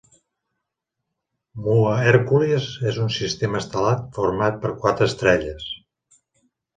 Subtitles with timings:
[1.65, 5.69] Mu Herculis és un sistema estel·lar format per quatre estrelles.